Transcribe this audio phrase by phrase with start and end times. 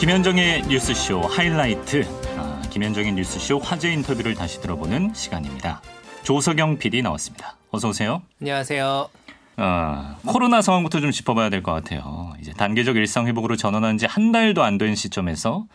[0.00, 2.06] 김현정의 뉴스쇼 하이라이트.
[2.38, 5.82] 아, 김현정의 뉴스쇼 화제 인터뷰를 다시 들어보는 시간입니다.
[6.22, 7.56] 조석영 PD 나왔습니다.
[7.70, 8.22] 어서 오세요.
[8.40, 9.08] 안녕하세요.
[9.56, 12.32] 아, 코로나 상황부터 좀 짚어봐야 될 것 같아요.
[12.40, 15.66] 이제 단계적 일상 회복으로 전환한 지 한 달도 안 된 시점에서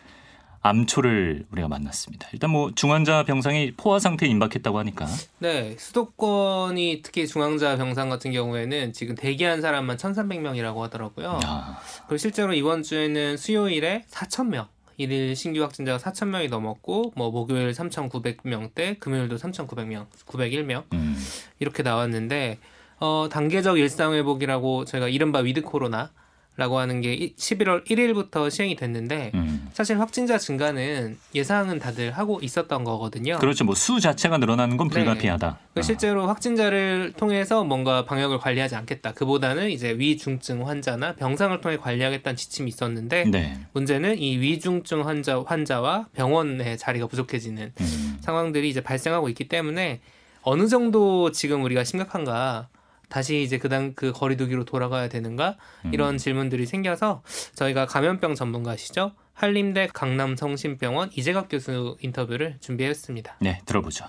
[0.66, 2.28] 암초를 우리가 만났습니다.
[2.32, 5.06] 일단 뭐 중환자 병상이 포화 상태에 임박했다고 하니까.
[5.38, 11.40] 네, 수도권이 특히 중환자 병상 같은 경우에는 지금 대기한 사람만 1,300명이라고 하더라고요.
[11.44, 14.66] 야, 그리고 실제로 이번 주에는 수요일에 4,000명.
[14.98, 21.22] 일일 신규 확진자가 4,000명이 넘었고, 뭐, 목요일 3,900명대, 금요일도 3,900명, 901명, 음,
[21.58, 22.58] 이렇게 나왔는데,
[22.98, 26.12] 어, 단계적 일상 회복이라고 저희가 이른바 with 코로나,
[26.56, 29.68] 라고 하는 게 11월 1일부터 시행이 됐는데, 음.
[29.72, 33.38] 사실 확진자 증가는 예상은 다들 하고 있었던 거거든요.
[33.38, 33.64] 그렇죠.
[33.64, 34.94] 뭐 수 자체가 늘어나는 건 네.
[34.96, 35.58] 불가피하다.
[35.74, 35.82] 그 어.
[35.82, 39.12] 실제로 확진자를 통해서 뭔가 방역을 관리하지 않겠다.
[39.12, 43.58] 그보다는 이제 위중증 환자나 병상을 통해 관리하겠다는 지침이 있었는데 네.
[43.74, 48.18] 문제는 이 위중증 환자 환자와 병원의 자리가 부족해지는 음.
[48.22, 50.00] 상황들이 이제 발생하고 있기 때문에
[50.42, 52.68] 어느 정도 지금 우리가 심각한가
[53.08, 55.94] 다시 이제 그당 그 거리두기로 돌아가야 되는가 음.
[55.94, 57.22] 이런 질문들이 생겨서
[57.54, 63.36] 저희가 감염병 전문가시죠 한림대 강남성심병원 이재갑 교수 인터뷰를 준비했습니다.
[63.40, 64.06] 네, 들어보죠.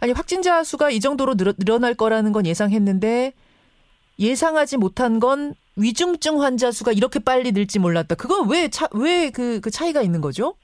[0.00, 3.34] 아니 확진자 수가 이 정도로 늘, 늘어날 거라는 건 예상했는데
[4.18, 8.14] 예상하지 못한 건 위중증 환자 수가 이렇게 빨리 늘지 몰랐다.
[8.14, 10.54] 그건 왜왜그 그 차이가 있는 거죠?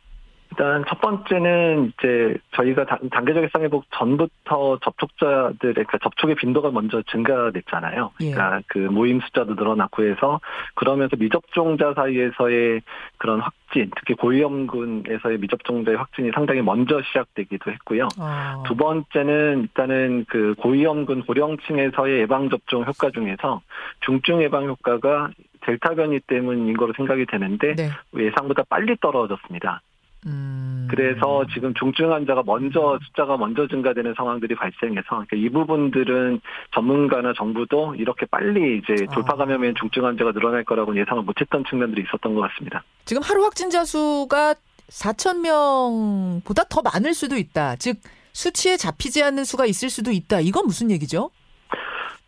[0.58, 8.12] 일단 첫 번째는 이제 저희가 단- 단계적 일상회복 전부터 접촉자들의 그러니까 접촉의 빈도가 먼저 증가됐잖아요.
[8.22, 8.30] 예.
[8.30, 10.40] 그러니까 그 모임 숫자도 늘어났고 해서
[10.74, 12.80] 그러면서 미접종자 사이에서의
[13.18, 18.08] 그런 확진, 특히 고위험군에서의 미접종자의 확진이 상당히 먼저 시작되기도 했고요.
[18.18, 23.60] 아, 두 번째는 일단은 그 고위험군 고령층에서의 예방 접종 효과 중에서
[24.00, 27.88] 중증 예방 효과가 델타 변이 때문인 거로 생각이 되는데 네.
[28.16, 29.82] 예상보다 빨리 떨어졌습니다.
[30.26, 30.88] 음.
[30.91, 36.41] 그래서 지금 중증 환자가 먼저 숫자가 먼저 증가되는 상황들이 발생해서 그러니까 이 부분들은
[36.75, 39.37] 전문가나 정부도 이렇게 빨리 이제 돌파 아.
[39.37, 42.82] 감염엔 중증 환자가 늘어날 거라고 예상을 못했던 측면들이 있었던 것 같습니다.
[43.04, 44.54] 지금 하루 확진자 수가
[44.88, 47.76] 4천 명보다 더 많을 수도 있다.
[47.76, 47.98] 즉
[48.32, 50.41] 수치에 잡히지 않는 수가 있을 수도 있다.
[50.41, 51.31] 이건 무슨 얘기죠?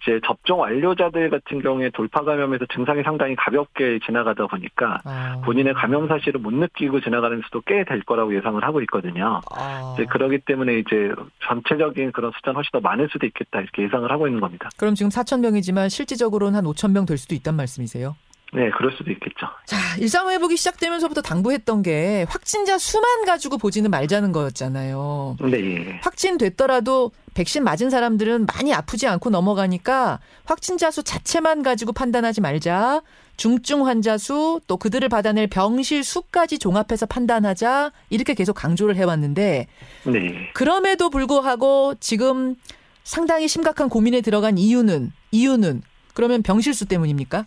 [0.09, 5.41] 이제 접종 완료자들 같은 경우에 돌파 감염에서 증상이 상당히 가볍게 지나가다 보니까 아.
[5.45, 9.41] 본인의 감염 사실을 못 느끼고 지나가는 수도 꽤 될 거라고 예상을 하고 있거든요.
[9.55, 9.93] 아.
[9.95, 11.13] 이제 그러기 때문에 이제
[11.47, 14.69] 전체적인 그런 숫자는 훨씬 더 많을 수도 있겠다 이렇게 예상을 하고 있는 겁니다.
[14.79, 18.17] 그럼 지금 4천 명이지만 실질적으로는 한 5천 명 될 수도 있단 말씀이세요?
[18.53, 19.47] 네, 그럴 수도 있겠죠.
[19.67, 25.37] 자, 일상 회복이 시작되면서부터 당부했던 게 확진자 수만 가지고 보지는 말자는 거였잖아요.
[25.43, 26.01] 네, 예.
[26.03, 33.03] 확진됐더라도 백신 맞은 사람들은 많이 아프지 않고 넘어가니까 확진자 수 자체만 가지고 판단하지 말자.
[33.37, 37.93] 중증 환자 수, 또 그들을 받아낼 병실 수까지 종합해서 판단하자.
[38.11, 39.69] 이렇게 계속 강조를 해왔는데,
[40.07, 40.51] 네.
[40.55, 42.57] 그럼에도 불구하고 지금
[43.05, 45.83] 상당히 심각한 고민에 들어간 이유는, 이유는,
[46.15, 47.47] 그러면 병실 수 때문입니까?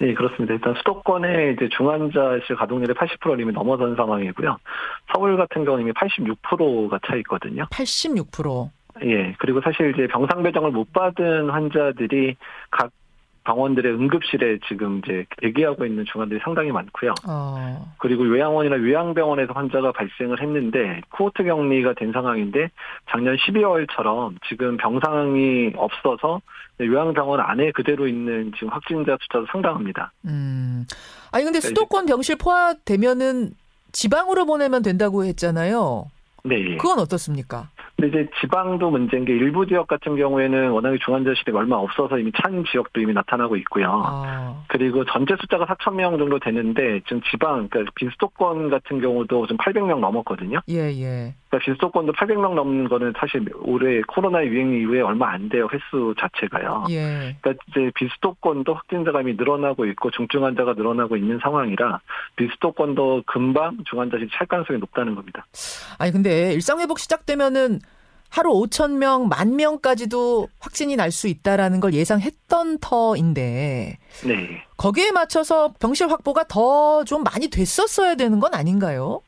[0.00, 0.54] 네, 그렇습니다.
[0.54, 4.56] 일단 수도권의 이제 중환자실 가동률이 80%를 이미 넘어선 상황이고요.
[5.14, 7.66] 서울 같은 경우는 이미 86%가 차 있거든요.
[7.70, 8.70] 86%.
[9.04, 9.34] 예.
[9.38, 12.36] 그리고 사실 이제 병상 배정을 못 받은 환자들이
[12.70, 12.90] 각
[13.50, 17.14] 병원들의 응급실에 지금 이제 대기하고 있는 중환들이 상당히 많고요.
[17.28, 22.70] 어, 그리고 요양원이나 요양병원에서 환자가 발생을 했는데 코호트 격리가 된 상황인데
[23.10, 26.40] 작년 12월처럼 지금 병상이 없어서
[26.80, 30.12] 요양병원 안에 그대로 있는 지금 확진자 숫자도 상당합니다.
[30.26, 30.86] 음.
[31.32, 33.50] 아니, 근데 네, 수도권 병실 포화되면은
[33.92, 36.06] 지방으로 보내면 된다고 했잖아요.
[36.44, 36.56] 네.
[36.72, 36.76] 예.
[36.76, 37.68] 그건 어떻습니까?
[38.00, 42.64] 근데 이제 지방도 문제인 게 일부 지역 같은 경우에는 워낙에 중환자실이 얼마 없어서 이미 찬
[42.64, 44.02] 지역도 이미 나타나고 있고요.
[44.04, 49.58] 아, 그리고 전체 숫자가 4천 명 정도 되는데 지금 지방 그러니까 비수도권 같은 경우도 지금
[49.58, 50.60] 800명 넘었거든요.
[50.70, 51.34] 예, 예.
[51.50, 56.86] 그러니까 비수도권도 800명 넘는 거는 사실 올해 코로나 유행 이후에 얼마 안 돼요 횟수 자체가요.
[56.90, 57.36] 예.
[57.40, 62.00] 그러니까 이제 비수도권도 확진자가 이미 늘어나고 있고 중증 환자가 늘어나고 있는 상황이라
[62.36, 65.44] 비수도권도 금방 중환자실이 찰 가능성이 높다는 겁니다.
[65.98, 67.80] 아니, 근데 일상 회복 시작되면은
[68.32, 74.64] 하루 5천 명, 만 명까지도 확진이 날 수 있다라는 걸 예상했던 터인데 네.
[74.76, 79.20] 거기에 맞춰서 병실 확보가 더 좀 많이 됐었어야 되는 건 아닌가요?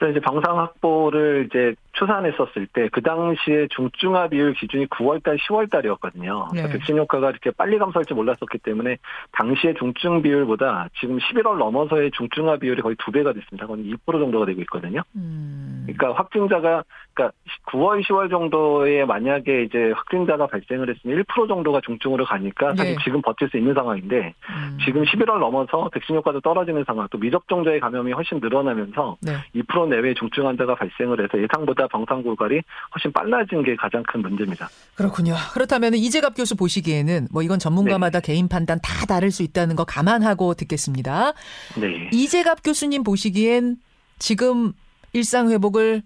[0.00, 6.54] 그래서 이제 병상 확보를 이제 추산했었을 때 그 당시에 중증화 비율 기준이 9월달, 10월달이었거든요.
[6.54, 6.68] 네.
[6.68, 8.98] 백신 효과가 이렇게 빨리 감소할지 몰랐었기 때문에
[9.32, 13.66] 당시의 중증 비율보다 지금 11월 넘어서의 중증화 비율이 거의 두 배가 됐습니다.
[13.66, 15.02] 거의 2% 정도가 되고 있거든요.
[15.16, 15.86] 음.
[15.86, 16.84] 그러니까 확진자가
[17.14, 23.04] 그러니까 9월, 10월 정도에 만약에 이제 확진자가 발생을 했으면 1% 정도가 중증으로 가니까 사실 네.
[23.04, 24.78] 지금 버틸 수 있는 상황인데 음.
[24.84, 29.32] 지금 11월 넘어서 백신 효과도 떨어지는 상황, 또 미접종자의 감염이 훨씬 늘어나면서 네.
[29.54, 32.60] 2% 내외 중증 환자가 발생을 해서 예상보다 병상 고갈이
[32.94, 34.68] 훨씬 빨라진 게 가장 큰 문제입니다.
[34.94, 35.34] 그렇군요.
[35.52, 40.54] 그렇다면 이재갑 교수 보시기에는 뭐 이건 전문가마다 개인 판단 다 다를 수 있다는 거 감안하고
[40.54, 41.32] 듣겠습니다.
[41.80, 42.08] 네.
[42.12, 43.76] 이재갑 교수님 보시기엔
[44.18, 44.72] 지금
[45.12, 46.02] 일상 회복을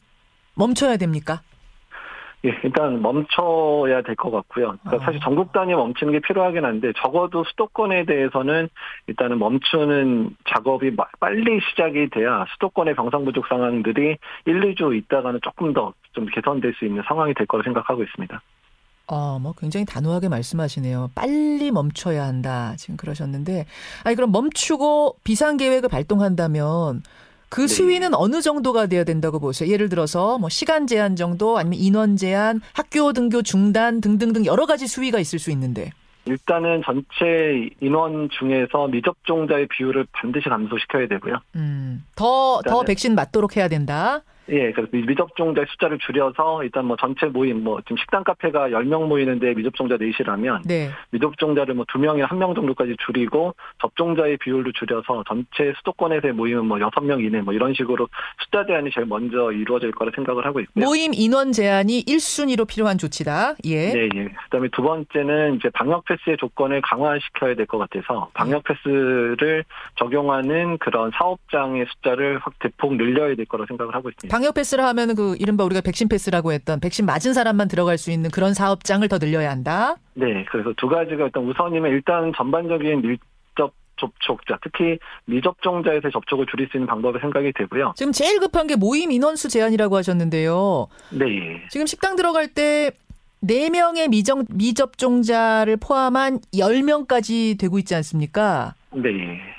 [0.54, 1.42] 멈춰야 됩니까?
[2.44, 4.76] 예, 일단 멈춰야 될 것 같고요.
[4.82, 5.06] 그러니까 아.
[5.06, 8.68] 사실 전국 단위 멈추는 게 필요하긴 한데 적어도 수도권에 대해서는
[9.06, 15.72] 일단은 멈추는 작업이 마- 빨리 시작이 돼야 수도권의 병상 부족 상황들이 1, 2주 있다가는 조금
[15.72, 18.40] 더 좀 개선될 수 있는 상황이 될 거라 생각하고 있습니다.
[19.08, 21.10] 어, 뭐 굉장히 단호하게 말씀하시네요.
[21.14, 22.74] 빨리 멈춰야 한다.
[22.76, 23.66] 지금 그러셨는데,
[24.04, 27.02] 아니 그럼 멈추고 비상 계획을 발동한다면
[27.54, 27.66] 그 네.
[27.68, 29.70] 수위는 어느 정도가 돼야 된다고 보세요?
[29.70, 34.88] 예를 들어서 뭐 시간 제한 정도, 아니면 인원 제한, 학교 등교 중단 등등등 여러 가지
[34.88, 35.92] 수위가 있을 수 있는데.
[36.24, 41.36] 일단은 전체 인원 중에서 미접종자의 비율을 반드시 감소시켜야 되고요.
[41.54, 44.22] 음, 더, 더 일단은- 백신 맞도록 해야 된다.
[44.50, 49.06] 예, 그래서 미- 미접종자의 숫자를 줄여서 일단 뭐 전체 모임, 뭐 지금 식당 카페가 10명
[49.08, 50.90] 모이는데 미접종자 넷이라면 네.
[51.10, 57.20] 미접종자를 뭐두 명이나 한명 정도까지 줄이고 접종자의 비율도 줄여서 전체 수도권에서의 모임은 뭐 여섯 명
[57.22, 58.08] 이내 뭐 이런 식으로
[58.42, 60.84] 숫자 제한이 제일 먼저 이루어질 거라 생각을 하고 있고요.
[60.84, 63.54] 모임 인원 제한이 1순위로 필요한 조치다.
[63.64, 63.92] 예.
[63.92, 64.24] 네, 예.
[64.44, 69.64] 그다음에 두 번째는 이제 방역 패스의 조건을 강화시켜야 될 것 같아서 방역 패스를
[69.96, 74.33] 적용하는 그런 사업장의 숫자를 확 대폭 늘려야 될 거라 생각을 하고 있습니다.
[74.34, 78.30] 방역 패스를 하면 그 이른바 우리가 백신 패스라고 했던 백신 맞은 사람만 들어갈 수 있는
[78.30, 79.94] 그런 사업장을 더 늘려야 한다.
[80.14, 86.78] 네, 그래서 두 가지가 일단 우선이면 일단 전반적인 밀접 접촉자, 특히 미접종자에서 접촉을 줄일 수
[86.78, 87.92] 있는 방법이 생각이 되고요.
[87.94, 90.88] 지금 제일 급한 게 모임 인원수 제한이라고 하셨는데요.
[91.10, 92.90] 네, 지금 식당 들어갈 때
[93.44, 98.74] 4명의 미정, 미접종자를 포함한 10명까지 되고 있지 않습니까?
[98.90, 99.10] 네.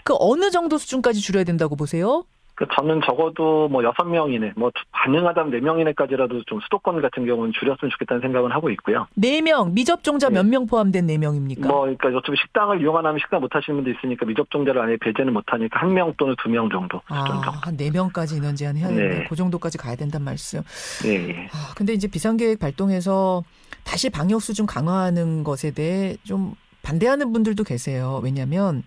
[0.04, 2.25] 그 어느 정도 수준까지 줄여야 된다고 보세요?
[2.56, 7.25] 그 저는 적어도 뭐 여섯 명 이내, 뭐 가능하다면 네 명 이내까지라도 좀 수도권 같은
[7.25, 9.07] 경우는 줄였으면 좋겠다는 생각은 하고 있고요.
[9.19, 10.36] 4명, 미접종자 네.
[10.36, 11.68] 몇명 포함된 4명입니까?
[11.68, 15.80] 뭐 그러니까 어차피 식당을 이용하면 식당 못 하시는 분도 있으니까 미접종자를 아예 배제는 못 하니까
[15.81, 17.02] 한 명 또는 두 명 정도.
[17.07, 17.24] 아,
[17.63, 19.25] 한 4명까지 인원 제한 해야 되는데 네.
[19.28, 20.62] 그 정도까지 가야 된단 말씀.
[21.04, 21.48] 네, 예.
[21.52, 23.44] 아, 근데 이제 비상계획 발동해서
[23.84, 26.54] 다시 방역 수준 강화하는 것에 대해 좀
[26.84, 28.22] 반대하는 분들도 계세요.
[28.24, 28.84] 왜냐하면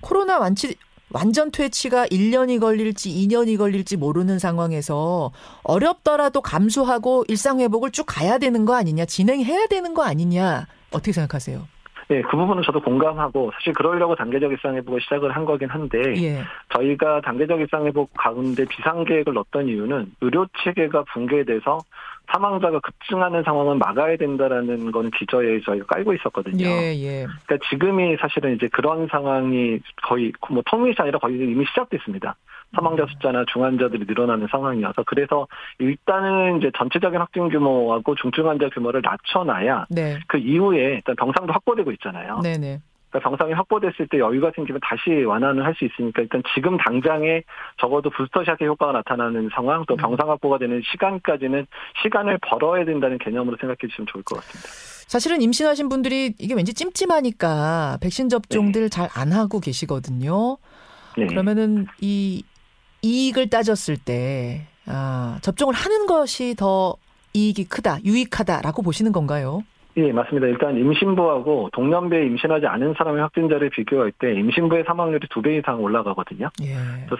[0.00, 0.76] 코로나 완치
[1.12, 5.32] 완전 퇴치가 1년이 걸릴지 2년이 걸릴지 모르는 상황에서
[5.64, 10.66] 어렵더라도 감수하고 일상 회복을 쭉 가야 되는 거 아니냐, 진행해야 되는 거 아니냐.
[10.90, 11.66] 어떻게 생각하세요?
[12.10, 16.42] 예, 그 부분은 저도 공감하고 사실 그러려고 단계적 일상회복을 시작을 한 거긴 한데 예.
[16.74, 21.78] 저희가 단계적 일상회복 가운데 비상계획을 넣었던 이유는 의료 체계가 붕괴돼서
[22.30, 26.64] 사망자가 급증하는 상황은 막아야 된다라는 건 기저에 저희가 깔고 있었거든요.
[26.66, 27.26] 예, 예.
[27.46, 32.36] 그러니까 지금이 사실은 이제 그런 상황이 거의 뭐 통일이 아니라 거의 이미 시작됐습니다.
[32.74, 35.48] 사망자 숫자나 중환자들이 늘어나는 상황이어서 그래서
[35.78, 40.20] 일단은 이제 전체적인 확진 규모하고 중증 환자 규모를 낮춰놔야 네.
[40.28, 42.38] 그 이후에 일단 병상도 확보되고 있잖아요.
[42.42, 42.80] 네, 네.
[43.10, 47.42] 그러니까 병상이 확보됐을 때 여유가 생기면 다시 완화는 할 수 있으니까 일단 지금 당장에
[47.80, 51.66] 적어도 부스터샷의 효과가 나타나는 상황 또 병상 확보가 되는 시간까지는
[52.02, 54.68] 시간을 벌어야 된다는 개념으로 생각해 주시면 좋을 것 같습니다.
[55.08, 60.58] 사실은 임신하신 분들이 이게 왠지 찜찜하니까 백신 접종들 잘안 하고 계시거든요.
[61.16, 61.26] 네.
[61.26, 62.42] 그러면은 이
[63.02, 66.96] 이익을 따졌을 때 아, 접종을 하는 것이 더
[67.32, 69.62] 이익이 크다, 유익하다라고 보시는 건가요?
[70.00, 70.46] 예, 맞습니다.
[70.46, 76.50] 일단 임신부하고 동년배에 임신하지 않은 사람의 확진자를 비교할 때 임신부의 사망률이 두 배 이상 올라가거든요.
[76.62, 76.74] 예.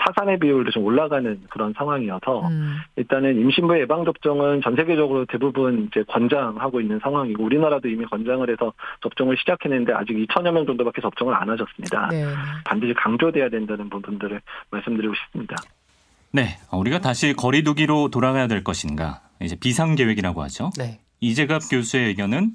[0.07, 6.05] 사산의 비율도 좀 올라가는 그런 상황이어서 음, 일단은 임신부 예방 접종은 전 세계적으로 대부분 이제
[6.09, 8.73] 권장하고 있는 상황이고 우리나라도 이미 권장을 해서
[9.03, 12.09] 접종을 시작했는데 아직 2천여 명 정도밖에 접종을 안 하셨습니다.
[12.11, 12.25] 네.
[12.25, 12.33] 네.
[12.65, 15.57] 반드시 강조돼야 된다는 부분들을 말씀드리고 싶습니다.
[16.33, 19.23] 네, 우리가 다시 거리두기로 돌아가야 될 것인가?
[19.41, 20.71] 이제 비상 계획이라고 하죠.
[20.79, 21.01] 네.
[21.21, 22.53] 이재갑 교수의 의견은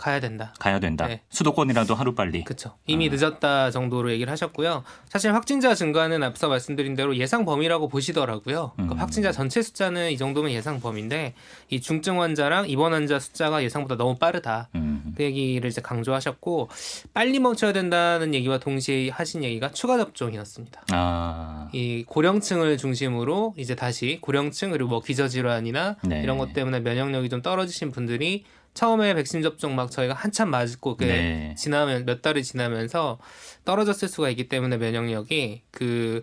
[0.00, 0.54] 가야 된다.
[0.58, 1.06] 가야 된다.
[1.06, 1.20] 네.
[1.28, 2.42] 수도권이라도 하루 빨리.
[2.42, 2.74] 그렇죠.
[2.86, 3.12] 이미 아.
[3.12, 4.82] 늦었다 정도로 얘기를 하셨고요.
[5.06, 8.72] 사실 확진자 증가는 앞서 말씀드린 대로 예상 범위라고 보시더라고요.
[8.76, 8.98] 그러니까 음.
[8.98, 11.34] 확진자 전체 숫자는 이 정도면 예상 범위인데
[11.68, 14.70] 이 중증 환자랑 입원 환자 숫자가 예상보다 너무 빠르다.
[14.74, 15.12] 음.
[15.14, 16.70] 그 얘기를 이제 강조하셨고
[17.12, 20.84] 빨리 멈춰야 된다는 얘기와 동시에 하신 얘기가 추가 접종이었습니다.
[20.92, 26.22] 아, 이 고령층을 중심으로 이제 다시 고령층 그리고 뭐 기저질환이나 네.
[26.22, 31.04] 이런 것 때문에 면역력이 좀 떨어지신 분들이 처음에 백신 접종 막 저희가 한참 맞고 그
[31.04, 31.54] 네.
[31.58, 33.18] 지나면 몇 달이 지나면서
[33.64, 36.22] 떨어졌을 수가 있기 때문에 면역력이 그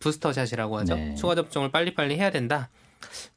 [0.00, 0.96] 부스터샷이라고 하죠.
[0.96, 1.14] 네.
[1.14, 2.68] 추가 접종을 빨리빨리 해야 된다.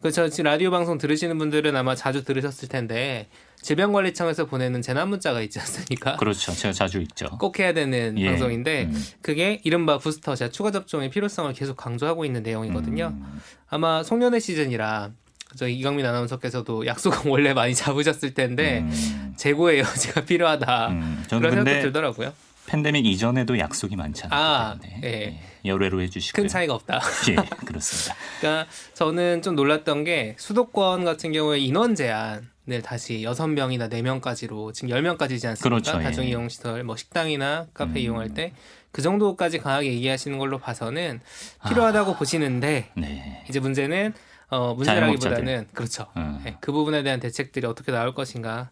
[0.02, 3.28] 그저 지금 라디오 방송 들으시는 분들은 아마 자주 들으셨을 텐데
[3.62, 6.16] 질병관리청에서 보내는 재난 문자가 있지 않습니까?
[6.18, 6.52] 그렇죠.
[6.52, 7.28] 제가 자주 읽죠.
[7.40, 8.28] 꼭 해야 되는 예.
[8.28, 9.06] 방송인데 음.
[9.22, 13.14] 그게 이른바 부스터샷 추가 접종의 필요성을 계속 강조하고 있는 내용이거든요.
[13.16, 13.42] 음.
[13.68, 15.12] 아마 송년회 시즌이라
[15.56, 19.34] 저희 이광민 아나운서께서도 약속은 원래 많이 잡으셨을 텐데 음.
[19.38, 20.88] 재고의 여지가 필요하다.
[20.89, 21.24] 음.
[21.30, 22.34] 그런 생각도 들더라고요.
[22.66, 25.08] 팬데믹 이전에도 약속이 않기 아, 예.
[25.08, 25.39] 예.
[25.63, 26.44] 열애로 해주시고요.
[26.44, 27.00] 큰 차이가 없다.
[27.32, 27.36] 예,
[27.66, 28.16] 그렇습니다.
[28.42, 35.48] 그러니까 저는 좀 놀랐던 게 수도권 같은 경우에 인원 제한을 다시 6명이나 4명까지로 지금 10명까지지
[35.48, 35.62] 않습니까?
[35.63, 36.04] 그렇죠, 예.
[36.04, 38.04] 다중 이용 시설, 뭐 식당이나 카페 음.
[38.04, 38.54] 이용할 때
[38.98, 41.20] 그 정도까지 강하게 얘기하시는 걸로 봐서는
[41.68, 42.18] 필요하다고 아.
[42.18, 43.44] 보시는데 네.
[43.48, 44.16] 이제 문제는
[44.50, 46.06] 어, 문제라기보다는 그렇죠.
[46.16, 46.39] 음.
[46.44, 48.70] 네, 그 부분에 대한 대책들이 어떻게 나올 것인가.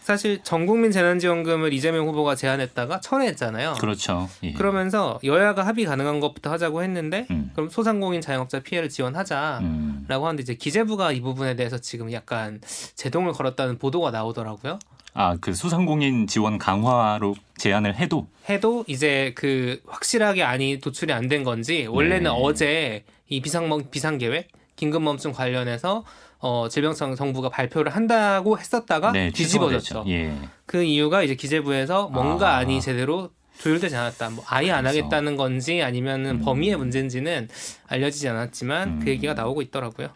[0.00, 3.74] 사실 전국민 재난지원금을 이재명 후보가 제안했다가 철회했잖아요.
[3.80, 4.28] 그렇죠.
[4.42, 4.52] 예.
[4.54, 7.50] 그러면서 여야가 합의 가능한 것부터 하자고 했는데 음.
[7.54, 10.06] 그럼 소상공인 자영업자 피해를 지원하자라고 음.
[10.08, 12.60] 하는데 이제 기재부가 이 부분에 대해서 지금 약간
[12.94, 14.78] 제동을 걸었다는 보도가 나오더라고요.
[15.12, 21.44] 아, 그 소상공인 지원 강화로 제안을 해도 해도 이제 그 확실하게 안이 도출이 안 된
[21.44, 22.30] 건지 원래는 네.
[22.32, 24.48] 어제 이 비상멈 비상 계획
[24.80, 26.04] 긴급멈춤 관련해서
[26.38, 30.04] 어 질병청 정부가 발표를 한다고 했었다가 네, 뒤집어졌죠.
[30.08, 30.32] 예.
[30.64, 32.56] 그 이유가 이제 기재부에서 뭔가 아.
[32.58, 34.30] 안이 제대로 조율되지 않았다.
[34.30, 34.98] 뭐 아예 안 그래서.
[34.98, 36.40] 하겠다는 건지 아니면은 음.
[36.40, 37.48] 범위의 문제인지는
[37.88, 39.00] 알려지지 않았지만 음.
[39.04, 40.08] 그 얘기가 나오고 있더라고요.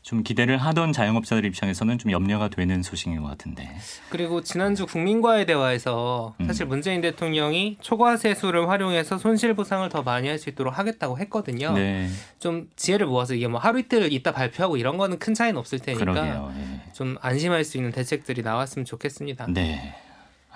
[0.00, 3.68] 좀 기대를 하던 자영업자들 입장에서는 좀 염려가 되는 소식인 것 같은데.
[4.08, 6.46] 그리고 지난주 국민과의 대화에서 음.
[6.46, 11.72] 사실 문재인 대통령이 초과 세수를 활용해서 손실 보상을 더 많이 할 수 있도록 하겠다고 했거든요.
[11.72, 12.08] 네.
[12.38, 16.04] 좀 지혜를 모아서 이게 뭐 하루 이틀 있다 발표하고 이런 거는 큰 차이는 없을 테니까
[16.04, 16.54] 그러게요.
[16.56, 16.92] 예.
[16.92, 19.46] 좀 안심할 수 있는 대책들이 나왔으면 좋겠습니다.
[19.48, 19.94] 네.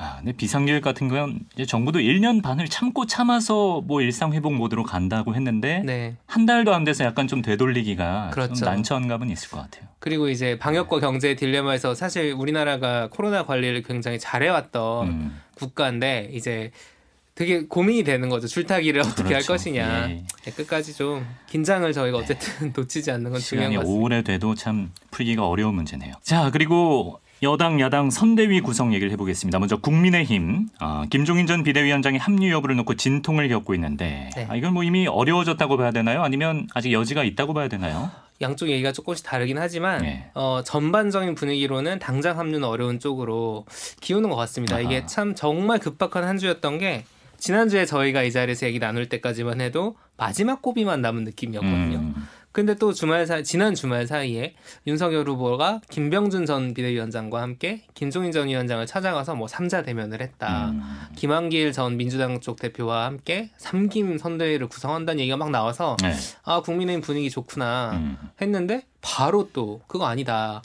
[0.03, 4.83] 아, 근데 비상계획 같은 건 이제 정부도 1년 반을 참고 참아서 뭐 일상 회복 모드로
[4.83, 6.17] 간다고 했는데 네.
[6.27, 8.55] 한 달도 안 돼서 약간 좀 되돌리기가 그렇죠.
[8.55, 9.89] 좀 난처한 감은 있을 것 같아요.
[10.01, 16.73] 그리고 이제 방역과 경제의 딜레마에서 사실 우리나라가 코로나 관리를 굉장히 잘해왔던 음, 국가인데 이제
[17.37, 18.49] 되게 고민이 되는 거죠.
[18.49, 19.53] 줄타기를 어떻게 할 그렇죠.
[19.53, 20.11] 것이냐.
[20.11, 20.25] 예.
[20.45, 24.03] 네, 끝까지 좀 긴장을 저희가 어쨌든 놓치지 않는 건 중요한 것 같습니다.
[24.05, 26.15] 오래돼도 참 풀기가 어려운 문제네요.
[26.23, 29.59] 자 그리고 여당 야당 선대위 구성 얘기를 해보겠습니다.
[29.59, 34.47] 먼저 국민의힘 아, 김종인 전 비대위원장의 합류 여부를 놓고 진통을 겪고 있는데 네.
[34.49, 36.23] 아, 이건 뭐 이미 어려워졌다고 봐야 되나요?
[36.23, 38.11] 아니면 아직 여지가 있다고 봐야 되나요?
[38.41, 40.31] 양쪽 얘기가 조금씩 다르긴 하지만 네.
[40.35, 43.67] 어, 전반적인 분위기로는 당장 합류는 어려운 쪽으로
[44.01, 44.79] 기우는 것 같습니다.
[44.79, 45.07] 이게 아하.
[45.07, 47.05] 참 정말 급박한 한 주였던 게
[47.39, 51.99] 지난주에 저희가 이 자리에서 얘기 나눌 때까지만 해도 마지막 고비만 남은 느낌이었거든요.
[51.99, 52.15] 음,
[52.53, 54.55] 근데 또 주말 사 지난 주말 사이에
[54.87, 60.69] 윤석열 후보가 김병준 전 비대위원장과 함께 김종인 전 위원장을 찾아가서 뭐 삼자 대면을 했다.
[60.71, 60.83] 음,
[61.17, 66.13] 김한길 전 민주당 쪽 대표와 함께 삼김 선대위를 구성한다는 얘기가 막 나와서 네.
[66.45, 68.19] 아 국민의힘 분위기 좋구나 음.
[68.41, 70.63] 했는데 바로 또 그거 아니다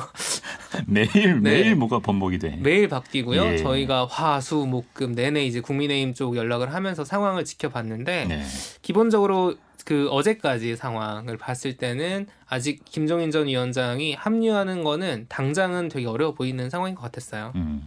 [0.86, 1.50] 매일 네.
[1.50, 2.56] 매일 뭐가 번복이 돼.
[2.62, 3.56] 매일 바뀌고요 예.
[3.58, 8.42] 저희가 화수목금 내내 이제 국민의힘 쪽 연락을 하면서 상황을 지켜봤는데 네.
[8.82, 16.32] 기본적으로 그 어제까지 상황을 봤을 때는 아직 김종인 전 위원장이 합류하는 거는 당장은 되게 어려워
[16.32, 17.52] 보이는 상황인 것 같았어요.
[17.54, 17.82] 음.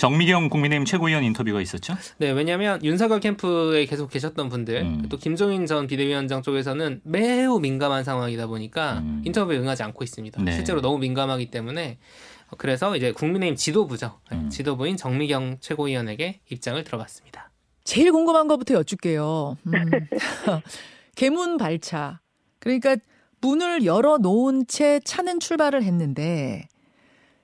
[0.00, 1.94] 정미경 국민의힘 최고위원 인터뷰가 있었죠?
[2.16, 5.06] 네, 왜냐하면 윤석열 캠프에 계속 계셨던 분들, 음.
[5.10, 9.20] 또 김종인 전 비대위원장 쪽에서는 매우 민감한 상황이다 보니까 음.
[9.26, 10.42] 인터뷰에 응하지 않고 있습니다.
[10.42, 10.52] 네.
[10.52, 11.98] 실제로 너무 민감하기 때문에
[12.56, 14.18] 그래서 이제 국민의힘 지도부죠.
[14.30, 14.48] 네, 음.
[14.48, 17.49] 지도부인 정미경 최고위원에게 입장을 들어봤습니다.
[17.90, 19.56] 제일 궁금한 것부터 여쭙게요.
[19.66, 19.72] 음.
[21.16, 22.20] 개문 발차.
[22.60, 22.94] 그러니까
[23.40, 26.68] 문을 열어 놓은 채 차는 출발을 했는데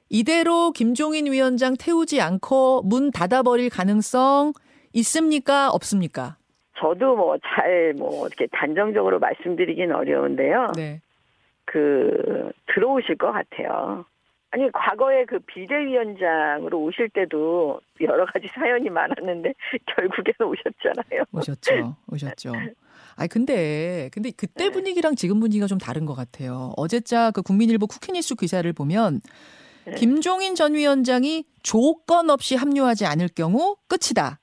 [0.09, 4.53] 이대로 김종인 위원장 태우지 않고 문 닫아버릴 가능성
[4.93, 5.69] 있습니까?
[5.71, 6.37] 없습니까?
[6.79, 10.69] 저도 뭐 잘뭐 이렇게 단정적으로 말씀드리긴 어려운데요.
[10.77, 11.01] 네.
[11.65, 14.05] 그 들어오실 것 같아요.
[14.57, 19.53] 아니 과거에 그 비대위원장으로 오실 때도 여러 가지 사연이 많았는데
[19.95, 21.25] 결국에는 오셨잖아요.
[21.31, 21.97] 오셨죠.
[22.11, 22.53] 오셨죠.
[23.17, 26.73] 아니 근데 근데 그때 분위기랑 지금 분위기가 좀 다른 것 같아요.
[26.79, 29.21] 어제자 그 국민일보 쿠키뉴스 기사를 보면
[29.85, 29.95] 네.
[29.97, 34.41] 김종인 전 위원장이 조건 없이 합류하지 않을 경우 끝이다.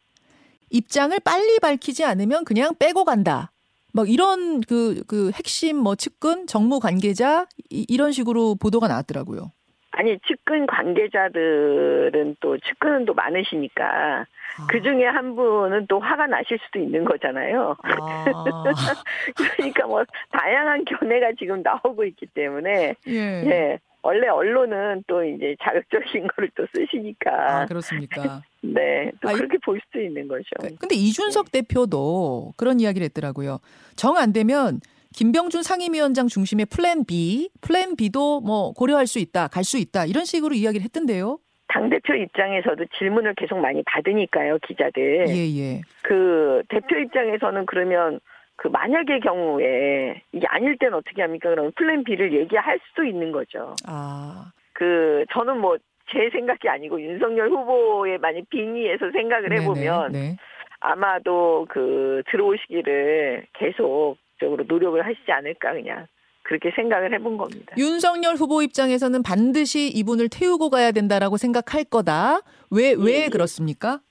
[0.69, 3.51] 입장을 빨리 밝히지 않으면 그냥 빼고 간다.
[3.93, 9.51] 막 이런 그, 그 핵심 뭐 측근, 정무 관계자 이, 이런 식으로 보도가 나왔더라고요.
[9.95, 14.25] 아니 측근 관계자들은 또 측근은 또 많으시니까
[14.67, 17.75] 그 중에 한 분은 또 화가 나실 수도 있는 거잖아요.
[17.83, 17.93] 아,
[19.57, 23.43] 그러니까 뭐 다양한 견해가 지금 나오고 있기 때문에 예.
[23.45, 28.41] 예 원래 언론은 또 이제 자극적인 거를 또 쓰시니까 아, 그렇습니까?
[28.61, 30.43] 네 또 아, 이- 그렇게 볼 수도 있는 거죠.
[30.59, 33.59] 그- 근데 이준석 대표도 그런 이야기를 했더라고요.
[33.95, 34.79] 정 안 되면
[35.15, 40.25] 김병준 상임위원장 중심의 plan B, plan B도 뭐 고려할 수 있다, 갈 수 있다 이런
[40.25, 41.39] 식으로 이야기를 했던데요.
[41.67, 45.25] 당 대표 입장에서도 질문을 계속 많이 받으니까요 기자들.
[45.29, 45.81] 예, 예.
[46.03, 48.19] 그 대표 입장에서는 그러면
[48.55, 51.49] 그 만약의 경우에 이게 아닐 때는 어떻게 합니까?
[51.49, 53.75] 그러면 plan B를 얘기할 수도 있는 거죠.
[53.87, 55.77] 아, 그 저는 뭐
[56.11, 60.37] 제 생각이 아니고 윤석열 후보의 많이 빙의해서 생각을 네네, 해보면 네.
[60.79, 66.07] 아마도 그 들어오시기를 계속 적으로 노력을 하시지 않을까 그냥
[66.43, 67.73] 그렇게 생각을 해본 겁니다.
[67.77, 72.41] 윤석열 후보 입장에서는 반드시 이분을 태우고 가야 된다라고 생각할 거다.
[72.69, 73.29] 왜, 왜 예, 예.
[73.29, 74.01] 그렇습니까?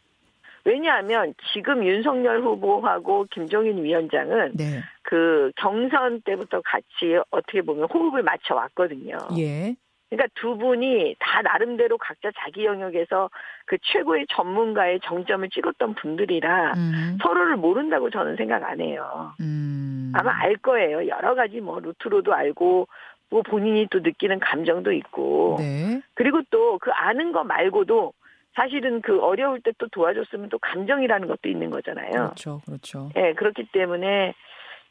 [0.65, 4.81] 왜냐하면 지금 윤석열 후보하고 김종인 위원장은 네.
[5.03, 9.19] 그 경선 때부터 같이 어떻게 보면 호흡을 맞춰 왔거든요.
[9.39, 9.75] 예.
[10.13, 13.31] 그러니까 두 분이 다 나름대로 각자 자기 영역에서
[13.65, 17.19] 그 최고의 전문가의 정점을 찍었던 분들이라 음.
[17.23, 19.33] 서로를 모른다고 저는 생각 안 해요.
[19.41, 20.13] 음.
[20.15, 21.09] 아마 알 거예요.
[21.09, 22.89] 여러 가지 뭐 루트로도 알고
[23.31, 26.03] 뭐 본인이 또 느끼는 감정도 있고 네.
[26.13, 28.13] 그리고 또 그 아는 거 말고도
[28.55, 32.11] 사실은 그 어려울 때 또 도와줬으면 또 감정이라는 것도 있는 거잖아요.
[32.11, 32.61] 그렇죠.
[32.67, 33.09] 그렇죠.
[33.17, 34.35] 예, 그렇기 때문에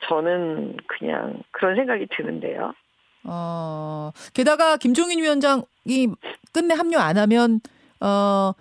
[0.08, 2.74] 저는 그냥 그런 생각이 드는데요.
[3.24, 6.08] 어, 게다가 김종인 위원장이
[6.54, 7.60] 끝내 합류 안 하면
[8.00, 8.54] 어,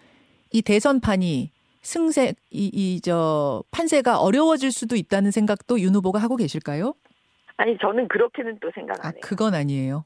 [0.52, 1.50] 이 대선판이
[1.82, 6.94] 승세 이저 판세가 어려워질 수도 있다는 생각도 윤 후보가 하고 계실까요?
[7.56, 9.20] 아니 저는 그렇게는 또 생각 아, 안 해요.
[9.22, 10.04] 그건 아니에요.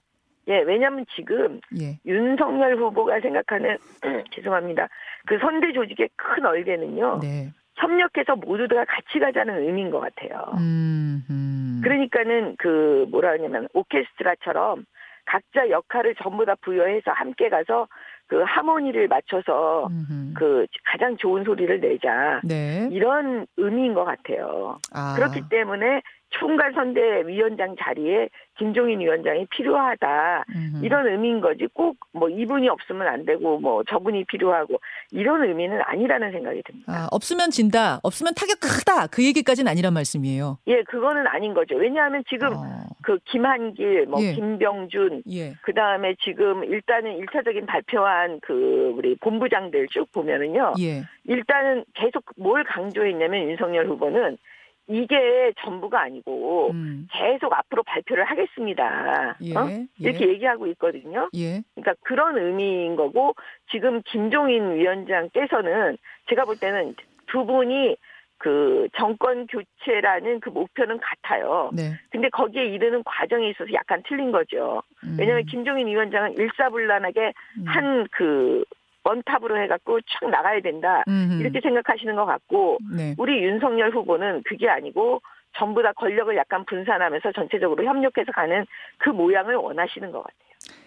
[0.48, 1.98] 예, 왜냐하면 지금 예.
[2.04, 3.78] 윤석열 후보가 생각하는
[4.34, 4.88] 죄송합니다.
[5.26, 7.20] 그 선대 조직의 큰 얼개는요.
[7.20, 7.50] 네.
[7.76, 10.52] 협력해서 모두 다 같이 가자는 의미인 것 같아요.
[10.58, 11.22] 음.
[11.30, 11.80] 음.
[11.82, 14.84] 그러니까는 그 뭐라 하냐면 오케스트라처럼
[15.26, 17.88] 각자 역할을 전부 다 부여해서 함께 가서
[18.26, 20.34] 그 하모니를 맞춰서 음흠.
[20.34, 22.88] 그 가장 좋은 소리를 내자 네.
[22.90, 24.78] 이런 의미인 것 같아요.
[24.92, 25.14] 아.
[25.16, 26.02] 그렇기 때문에
[26.38, 30.84] 총괄 선대 위원장 자리에 김종인 위원장이 필요하다 음흠.
[30.84, 34.80] 이런 의미인 거지 꼭 뭐 이분이 없으면 안 되고 뭐 저분이 필요하고
[35.10, 36.92] 이런 의미는 아니라는 생각이 듭니다.
[36.92, 37.98] 아, 없으면 진다.
[38.04, 39.08] 없으면 타격 크다.
[39.08, 40.58] 그 얘기까지는 아니란 말씀이에요.
[40.68, 41.74] 예, 그거는 아닌 거죠.
[41.74, 44.32] 왜냐하면 지금 어, 그 김한길, 뭐 예.
[44.34, 45.54] 김병준, 예.
[45.62, 50.74] 그 다음에 지금 일단은 일차적인 발표한 그 우리 본부장들 쭉 보면은요.
[50.80, 51.02] 예.
[51.26, 54.38] 일단은 계속 뭘 강조했냐면 윤석열 후보는
[54.86, 57.08] 이게 전부가 아니고 음.
[57.10, 59.36] 계속 앞으로 발표를 하겠습니다.
[59.42, 59.54] 예.
[59.56, 59.66] 어?
[59.70, 59.86] 예.
[59.98, 61.30] 이렇게 얘기하고 있거든요.
[61.34, 61.62] 예.
[61.74, 63.34] 그러니까 그런 의미인 거고
[63.70, 65.96] 지금 김종인 위원장께서는
[66.28, 66.94] 제가 볼 때는
[67.26, 67.96] 두 분이
[68.36, 71.70] 그 정권 교체라는 그 목표는 같아요.
[71.72, 71.92] 네.
[72.10, 74.82] 근데 거기에 이르는 과정에 있어서 약간 틀린 거죠.
[75.02, 75.16] 음.
[75.18, 77.64] 왜냐하면 김종인 위원장은 일사불란하게 음.
[77.66, 78.64] 한그
[79.04, 81.40] 원탑으로 해갖고 촥 나가야 된다 음흠.
[81.40, 83.14] 이렇게 생각하시는 것 같고 네.
[83.18, 85.20] 우리 윤석열 후보는 그게 아니고
[85.56, 88.66] 전부 다 권력을 약간 분산하면서 전체적으로 협력해서 가는
[88.98, 90.78] 그 모양을 원하시는 것 같아요.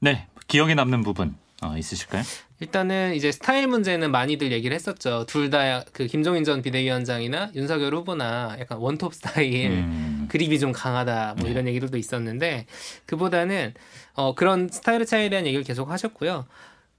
[0.00, 2.22] 네, 기억에 남는 부분 어, 있으실까요?
[2.60, 5.24] 일단은 이제 스타일 문제는 많이들 얘기를 했었죠.
[5.26, 11.34] 둘 다 그 김종인 전 비대위원장이나 윤석열 후보나 약간 원톱 스타일 음, 그립이 좀 강하다
[11.38, 11.52] 뭐 네.
[11.52, 12.66] 이런 얘기들도 있었는데
[13.06, 13.72] 그보다는
[14.14, 16.44] 어 그런 스타일의 차이에 대한 얘기를 계속 하셨고요.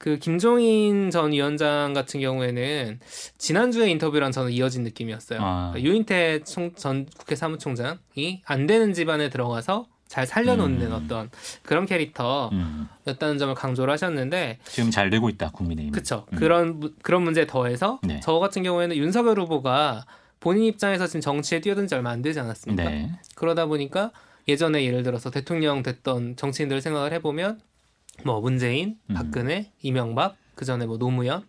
[0.02, 3.00] 그 김종인 전 위원장 같은 경우에는
[3.38, 5.40] 지난주에 인터뷰랑 저는 이어진 느낌이었어요.
[5.40, 5.70] 아.
[5.74, 10.92] 그러니까 유인태 총, 전 국회 사무총장이 안 되는 집안에 들어가서 잘 살려놓는 음.
[10.92, 11.30] 어떤
[11.62, 15.92] 그런 캐릭터였다는 음, 점을 강조를 하셨는데 지금 잘 되고 있다 국민의힘.
[15.92, 16.26] 그쵸.
[16.34, 16.36] 음.
[16.40, 18.20] 그런, 무- 그런 문제에 더해서 네.
[18.24, 20.06] 저 같은 경우에는 윤석열 후보가
[20.40, 22.84] 본인 입장에서 지금 정치에 뛰어든 지 얼마 안 되지 않았습니까?
[22.90, 23.12] 네.
[23.36, 24.12] 그러다 보니까
[24.48, 27.60] 예전에 예를 들어서 대통령 됐던 정치인들 생각을 해보면
[28.24, 29.16] 뭐 문재인, 음.
[29.16, 31.44] 박근혜, 이명박, 그 전에 뭐 노무현,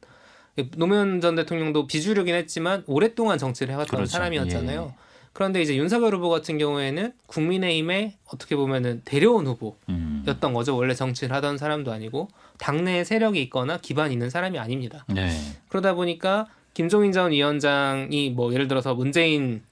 [0.77, 4.11] 노무현 전 대통령도 비주류긴 했지만 오랫동안 정치를 해왔던 그렇죠.
[4.13, 4.95] 사람이었잖아요.
[4.95, 5.03] 예.
[5.33, 9.77] 그런데 이제 윤석열 후보 같은 경우에는 국민의힘에 어떻게 보면은 데려온 후보.
[9.89, 10.23] 음.
[10.27, 10.77] 였던 거죠.
[10.77, 15.05] 원래 정치를 하던 사람도 아니고 당내에 세력이 있거나 기반이 있는 사람이 아닙니다.
[15.09, 15.31] 네.
[15.69, 19.63] 그러다 보니까 김종인 전 위원장이 뭐 예를 들어서 문재인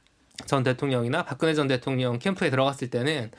[0.46, 3.30] 전 대통령이나 박근혜 전 대통령 캠프에 들어갔을 때는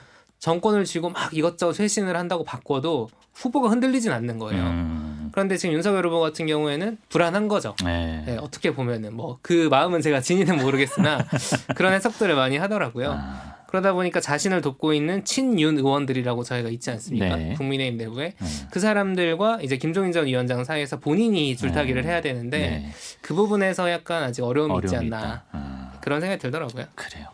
[0.41, 4.61] 정권을 쥐고 막 이것저것 쇄신을 한다고 바꿔도 후보가 흔들리진 않는 거예요.
[4.63, 5.29] 음.
[5.31, 7.75] 그런데 지금 윤석열 후보 같은 경우에는 불안한 거죠.
[7.85, 8.23] 네.
[8.25, 11.25] 네, 어떻게 보면은 뭐 그 마음은 제가 진히는 모르겠으나
[11.77, 13.11] 그런 해석들을 많이 하더라고요.
[13.17, 17.35] 아, 그러다 보니까 자신을 돕고 있는 친윤 의원들이라고 저희가 있지 않습니까?
[17.35, 17.53] 네.
[17.53, 18.47] 국민의힘 내부에 네.
[18.71, 22.09] 그 사람들과 이제 김종인 전 위원장 사이에서 본인이 줄타기를 네.
[22.09, 22.91] 해야 되는데 네.
[23.21, 25.43] 그 부분에서 약간 아직 어려움이 있지 어려움이 않나.
[25.51, 26.85] 아, 그런 생각이 들더라고요.
[26.95, 27.27] 그래요.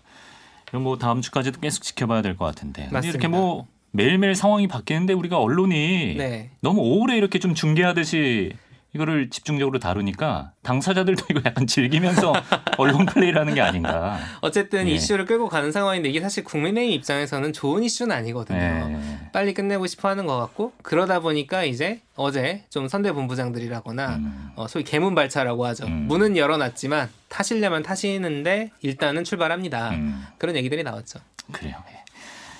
[0.67, 2.83] 그럼 뭐 다음 주까지도 계속 지켜봐야 될 것 같은데.
[2.91, 3.07] 맞습니다.
[3.09, 6.51] 이렇게 뭐 매일매일 상황이 바뀌는데 우리가 언론이 네.
[6.61, 8.53] 너무 오래 이렇게 좀 중계하듯이
[8.93, 12.33] 이거를 집중적으로 다루니까 당사자들도 이거 약간 즐기면서
[12.77, 14.17] 언론 플레이를 하는 게 아닌가.
[14.41, 14.91] 어쨌든 예.
[14.91, 18.57] 이슈를 끌고 가는 상황인데 이게 사실 국민의힘 입장에서는 좋은 이슈는 아니거든요.
[18.57, 19.29] 네.
[19.33, 24.49] 빨리 끝내고 싶어 하는 것 같고 그러다 보니까 이제 어제 좀 선대 본부장들이라거나 음.
[24.55, 25.85] 어, 소위 개문 발차라고 하죠.
[25.85, 26.07] 음.
[26.07, 29.91] 문은 열어놨지만 타시려면 타시는데 일단은 출발합니다.
[29.91, 30.25] 음.
[30.37, 31.19] 그런 얘기들이 나왔죠.
[31.51, 31.75] 그래요.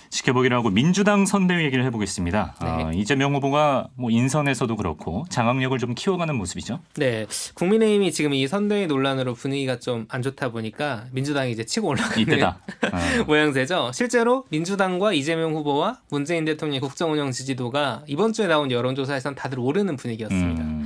[0.07, 0.09] 예.
[0.09, 2.55] 지켜보기로 하고 민주당 선대위 얘기를 해보겠습니다.
[2.61, 2.67] 네.
[2.67, 6.79] 어, 이재명 후보가 뭐 인선에서도 그렇고 장악력을 좀 키워가는 모습이죠.
[6.95, 12.19] 네, 국민의힘이 지금 이 선대위 논란으로 분위기가 좀 안 좋다 보니까 민주당이 이제 치고 올라가는
[12.19, 12.59] 이때다.
[12.83, 13.23] 어.
[13.27, 13.91] 모양새죠.
[13.93, 20.63] 실제로 민주당과 이재명 후보와 문재인 대통령의 국정운영 지지도가 이번 주에 나온 여론조사에선 다들 오르는 분위기였습니다.
[20.63, 20.76] 음.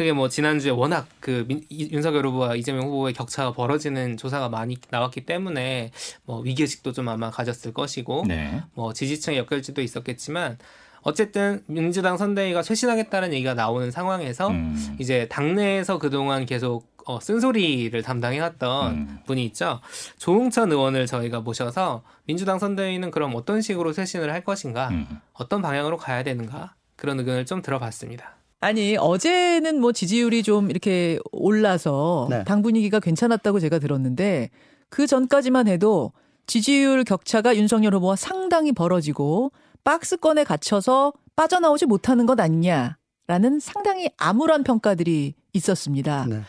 [0.00, 4.78] 그게 뭐 지난주에 워낙 그 민- 이- 윤석열 후보와 이재명 후보의 격차가 벌어지는 조사가 많이
[4.88, 5.90] 나왔기 때문에
[6.24, 8.62] 뭐 위기의식도 좀 아마 가졌을 것이고 네.
[8.72, 10.56] 뭐 지지층의 역결지도 있었겠지만
[11.02, 14.96] 어쨌든 민주당 선대위가 쇄신하겠다는 얘기가 나오는 상황에서 음.
[14.98, 19.18] 이제 당내에서 그동안 계속 어, 쓴소리를 담당해왔던 음.
[19.26, 19.80] 분이 있죠.
[20.16, 25.20] 조응천 의원을 저희가 모셔서 민주당 선대위는 그럼 어떤 식으로 쇄신을 할 것인가, 음.
[25.34, 28.36] 어떤 방향으로 가야 되는가 그런 의견을 좀 들어봤습니다.
[28.60, 32.44] 아니 어제는 뭐 지지율이 좀 이렇게 올라서 네.
[32.44, 34.50] 당 분위기가 괜찮았다고 제가 들었는데
[34.90, 36.12] 그 전까지만 해도
[36.46, 39.52] 지지율 격차가 윤석열 후보와 상당히 벌어지고
[39.84, 46.26] 박스권에 갇혀서 빠져나오지 못하는 것 아니냐라는 상당히 암울한 평가들이 있었습니다.
[46.28, 46.40] 네.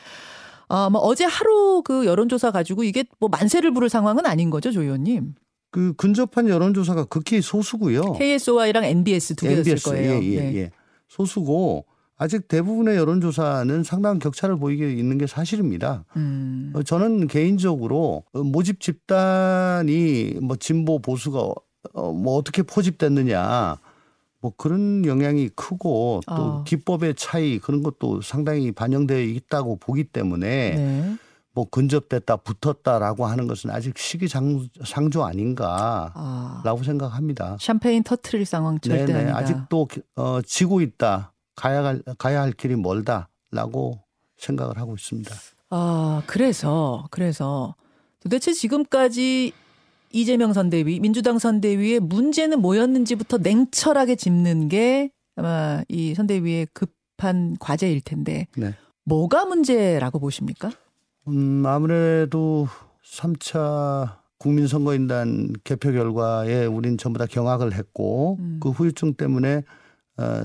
[0.67, 4.81] 아, 뭐 어제 하루 그 여론조사 가지고 이게 뭐 만세를 부를 상황은 아닌 거죠, 조
[4.81, 5.35] 의원님?
[5.69, 8.13] 그 근접한 여론조사가 극히 소수고요.
[8.13, 10.11] KSOI랑 NBS 두 개였을 MBS, 거예요.
[10.13, 10.55] 예, 예, 네.
[10.57, 10.71] 예.
[11.07, 11.85] 소수고
[12.21, 16.05] 아직 대부분의 여론조사는 상당한 격차를 보이게 있는 게 사실입니다.
[16.17, 16.71] 음.
[16.75, 21.39] 어, 저는 개인적으로 어, 모집 집단이 뭐 진보 보수가
[21.93, 23.75] 어, 뭐 어떻게 포집됐느냐
[24.39, 26.63] 뭐 그런 영향이 크고 또 아.
[26.67, 31.15] 기법의 차이 그런 것도 상당히 반영되어 있다고 보기 때문에 네.
[31.53, 36.83] 뭐 근접됐다 붙었다라고 하는 것은 아직 시기상조 아닌가라고 아.
[36.83, 37.57] 생각합니다.
[37.59, 39.37] 샴페인 터트릴 상황 절대 네네 아니다.
[39.39, 43.99] 아직도 어, 지고 있다 가야 할 가야 할 길이 멀다라고
[44.37, 45.31] 생각을 하고 있습니다.
[45.69, 47.75] 아, 그래서, 그래서
[48.19, 49.53] 도대체 지금까지
[50.11, 58.47] 이재명 선대위, 민주당 선대위의 문제는 뭐였는지부터 냉철하게 짚는 게 아마 이 선대위의 급한 과제일 텐데
[58.57, 58.73] 네.
[59.05, 60.71] 뭐가 문제라고 보십니까?
[61.27, 62.67] 음, 아무래도
[63.05, 68.59] 3차 국민선거인단 개표 결과에 우린 전부 다 경악을 했고 음.
[68.61, 69.61] 그 후유증 때문에
[70.17, 70.43] 어,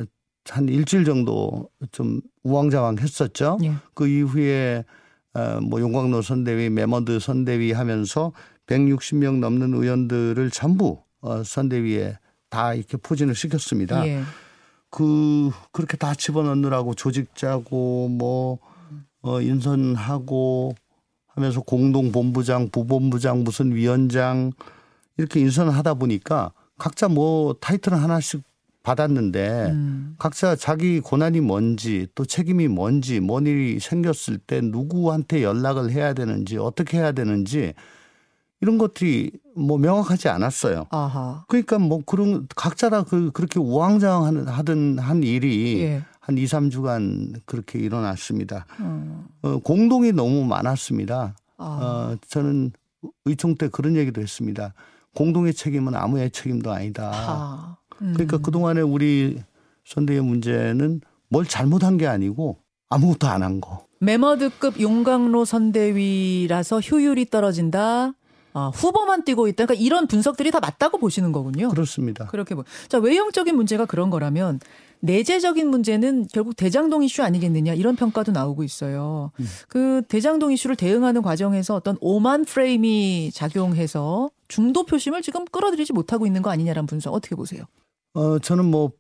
[0.49, 3.59] 한 일주일 정도 좀 우왕좌왕 했었죠.
[3.65, 3.75] 예.
[3.95, 4.85] 그 이후에
[5.35, 8.33] 어, 뭐 용광로 선대위, 메머드 선대위 하면서
[8.67, 14.07] 160명 넘는 의원들을 전부 어, 선대위에 다 이렇게 포진을 시켰습니다.
[14.07, 14.23] 예.
[14.91, 18.59] 그 그렇게 다 집어넣느라고 조직 짜고 뭐
[19.23, 20.75] 어, 인선하고
[21.27, 24.53] 하면서 공동 본부장, 부본부장, 무슨 위원장
[25.19, 28.43] 이렇게 인선을 하다 보니까 각자 뭐 타이틀을 하나씩
[28.87, 30.15] 받았는데 음.
[30.17, 36.57] 각자 자기 고난이 뭔지 또 책임이 뭔지 뭔 일이 생겼을 때 누구한테 연락을 해야 되는지
[36.57, 37.75] 어떻게 해야 되는지
[38.61, 40.87] 이런 것들이 뭐 명확하지 않았어요.
[40.91, 41.45] 아하.
[41.49, 46.03] 그러니까 뭐 그런 각자 다 그 그렇게 우왕좌왕 하던 한 일이 예.
[46.21, 48.67] 한 2, 3주간 그렇게 일어났습니다.
[48.81, 49.25] 어.
[49.43, 51.35] 어, 공동이 너무 많았습니다.
[51.59, 51.65] 아.
[51.65, 52.71] 어, 저는
[53.25, 54.75] 의총 때 그런 얘기도 했습니다.
[55.15, 57.11] 공동의 책임은 아무의 책임도 아니다.
[57.11, 57.77] 하.
[58.03, 58.13] 음.
[58.15, 59.39] 그러니까 그동안에 우리
[59.85, 63.85] 선대의 문제는 뭘 잘못한 게 아니고 아무것도 안 한 거.
[64.01, 68.13] 메머드급 용광로 선대위라서 효율이 떨어진다.
[68.53, 69.67] 아, 후보만 뛰고 있다.
[69.67, 71.69] 그러니까 이런 분석들이 다 맞다고 보시는 거군요.
[71.69, 72.27] 그렇습니다.
[72.27, 72.65] 그렇게 보.
[72.89, 74.61] 자 외형적인 문제가 그런 거라면
[75.01, 79.31] 내재적인 문제는 결국 대장동 이슈 아니겠느냐 이런 평가도 나오고 있어요.
[79.41, 79.47] 음.
[79.69, 86.41] 그 대장동 이슈를 대응하는 과정에서 어떤 오만 프레임이 작용해서 중도 표심을 지금 끌어들이지 못하고 있는
[86.41, 87.65] 거 아니냐라는 분석 어떻게 보세요?
[88.17, 88.93] 어, 저는 뭐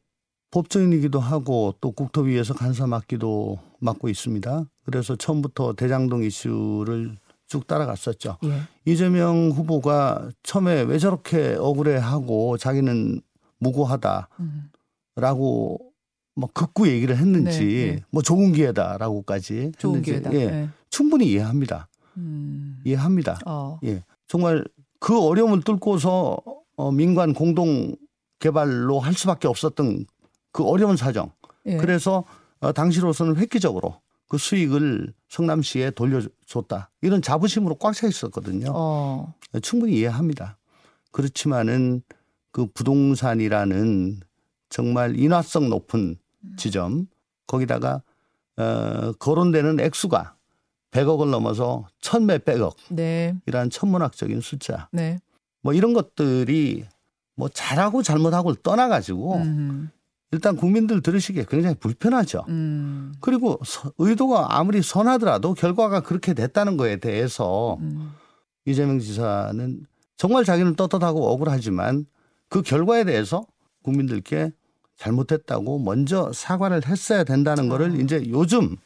[0.50, 4.66] 법조인이기도 하고 또 국토위에서 간사 맡기도 맡고 있습니다.
[4.84, 7.16] 그래서 처음부터 대장동 이슈를
[7.48, 8.36] 쭉 따라갔었죠.
[8.44, 8.60] 예.
[8.84, 13.22] 이재명 후보가 처음에 왜 저렇게 억울해하고 자기는
[13.58, 15.90] 무고하다라고 음.
[16.38, 18.04] 뭐 극구 얘기를 했는지 네, 네.
[18.10, 20.32] 뭐 좋은 기회다라고까지 좋은 했는지 기회다.
[20.34, 20.68] 예, 예.
[20.90, 21.88] 충분히 이해합니다.
[22.18, 22.80] 음.
[22.84, 23.38] 이해합니다.
[23.46, 23.78] 어.
[23.84, 24.62] 예, 정말
[25.00, 26.36] 그 어려움을 뚫고서
[26.76, 27.96] 어, 민관 공동
[28.38, 30.06] 개발로 할 수밖에 없었던
[30.52, 31.32] 그 어려운 사정.
[31.66, 31.76] 예.
[31.76, 32.24] 그래서
[32.60, 36.90] 어, 당시로서는 획기적으로 그 수익을 성남시에 돌려줬다.
[37.02, 38.72] 이런 자부심으로 꽉 차 있었거든요.
[38.74, 39.34] 어.
[39.62, 40.58] 충분히 이해합니다.
[41.12, 42.02] 그렇지만은
[42.50, 44.20] 그 부동산이라는
[44.68, 46.16] 정말 인화성 높은
[46.56, 47.06] 지점
[47.46, 48.02] 거기다가
[48.56, 50.34] 어 거론되는 액수가
[50.90, 53.34] 100억을 넘어서 천 몇백억 네.
[53.46, 55.18] 이란 천문학적인 숫자 네.
[55.60, 56.84] 뭐 이런 것들이
[57.36, 59.90] 뭐 잘하고 잘못하고를 떠나가지고 음.
[60.32, 62.44] 일단 국민들 들으시기에 굉장히 불편하죠.
[62.48, 63.14] 음.
[63.20, 68.12] 그리고 서- 의도가 아무리 선하더라도 결과가 그렇게 됐다는 거에 대해서 음.
[68.64, 72.06] 이재명 지사는 정말 자기는 떳떳하고 억울하지만
[72.48, 73.46] 그 결과에 대해서
[73.82, 74.50] 국민들께
[74.96, 78.76] 잘못했다고 먼저 사과를 했어야 된다는 거를 이제 요즘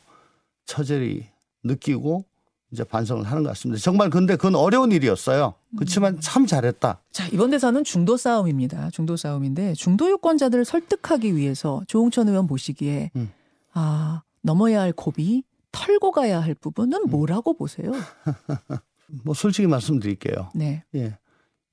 [0.67, 1.27] 처절히
[1.63, 2.25] 느끼고
[2.73, 3.81] 이제 반성을 하는 것 같습니다.
[3.81, 5.55] 정말 근데 그건 어려운 일이었어요.
[5.77, 7.01] 그렇지만 참 잘했다.
[7.11, 8.91] 자, 이번 대선은 중도 싸움입니다.
[8.91, 13.31] 중도 싸움인데 중도 유권자들을 설득하기 위해서 조홍천 의원 보시기에 음.
[13.73, 17.11] 아, 넘어야 할 고비, 털고 가야 할 부분은 음.
[17.11, 17.91] 뭐라고 보세요?
[19.25, 20.51] 뭐 솔직히 말씀드릴게요.
[20.55, 20.85] 네.
[20.95, 21.19] 예.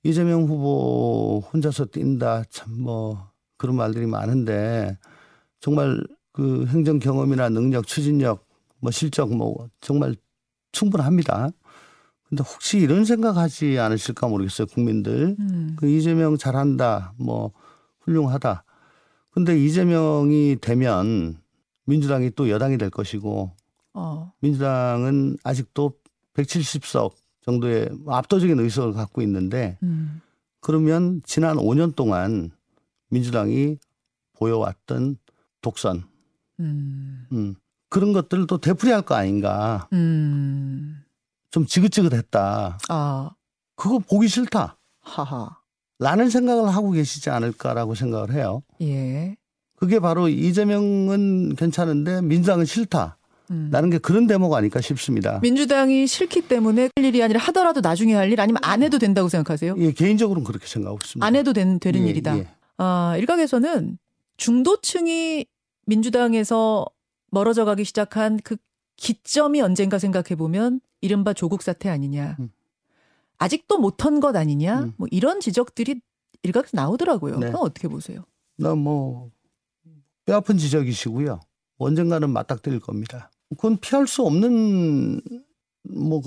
[0.03, 4.97] 이재명 후보 혼자서 뛴다 참 뭐 그런 말들이 많은데
[5.59, 5.99] 정말
[6.31, 8.45] 그 행정 경험이나 능력, 추진력,
[8.79, 10.15] 뭐 실적 뭐 정말
[10.71, 11.49] 충분합니다.
[12.29, 15.35] 근데 혹시 이런 생각하지 않으실까 모르겠어요, 국민들.
[15.39, 15.75] 음.
[15.77, 17.53] 그 이재명 잘한다, 뭐
[18.01, 18.63] 훌륭하다.
[19.31, 21.37] 근데 이재명이 되면
[21.85, 23.51] 민주당이 또 여당이 될 것이고
[23.93, 24.33] 어.
[24.41, 25.93] 민주당은 아직도
[26.33, 30.21] 170석 정도의 압도적인 의석을 갖고 있는데 음.
[30.59, 32.51] 그러면 지난 5년 동안
[33.09, 33.77] 민주당이
[34.33, 35.17] 보여왔던
[35.61, 36.03] 독선,
[36.59, 37.25] 음.
[37.31, 37.55] 음,
[37.89, 39.87] 그런 것들을 또 되풀이할 거 아닌가.
[39.93, 41.03] 음.
[41.51, 42.77] 좀 지긋지긋했다.
[42.89, 43.29] 아,
[43.75, 44.77] 그거 보기 싫다.
[45.01, 45.57] 하하.
[45.99, 48.61] 라는 생각을 하고 계시지 않을까라고 생각을 해요.
[48.81, 49.35] 예.
[49.75, 53.17] 그게 바로 이재명은 괜찮은데 민주당은 싫다.
[53.49, 53.69] 음.
[53.71, 55.39] 라는 게 그런 대목 아닐까 싶습니다.
[55.41, 59.75] 민주당이 싫기 때문에 할 일이 아니라 하더라도 나중에 할 일 아니면 안 해도 된다고 생각하세요?
[59.77, 61.25] 예, 개인적으로는 그렇게 생각하고 있습니다.
[61.25, 62.37] 안 해도 된, 되는 예, 일이다.
[62.39, 62.47] 예.
[62.77, 63.97] 아, 일각에서는
[64.35, 65.45] 중도층이
[65.85, 66.85] 민주당에서
[67.37, 68.57] 멀어져 가기 시작한 그
[68.95, 72.35] 기점이 언젠가 생각해 보면 이른바 조국 사태 아니냐.
[72.39, 72.49] 음.
[73.37, 74.81] 아직도 못한 것 아니냐.
[74.81, 74.93] 음.
[74.97, 76.01] 뭐 이런 지적들이
[76.41, 77.37] 일각에서 나오더라고요.
[77.37, 77.51] 네.
[77.53, 78.23] 어떻게 보세요?
[78.57, 79.29] 나뭐
[80.25, 81.39] 뼈아픈 지적이시고요.
[81.77, 83.29] 언젠가는 맞닥뜨릴 겁니다.
[83.49, 85.21] 그건 피할 수 없는
[85.83, 86.21] 뭐